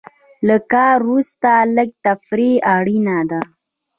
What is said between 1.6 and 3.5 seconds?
لږه تفریح اړینه ده.